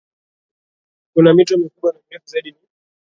Kuna 1.13 1.33
mito 1.33 1.57
mikubwa 1.57 1.93
na 1.93 1.99
mirefu 2.09 2.27
zaidi 2.27 2.51
ni 2.51 2.57